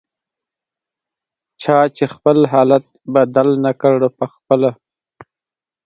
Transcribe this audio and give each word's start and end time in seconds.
چا 1.61 1.77
چې 1.95 2.05
خپل 2.13 2.37
حالت 2.53 2.85
بدل 3.15 3.47
نکړ 3.65 3.95
پخپله 4.17 4.71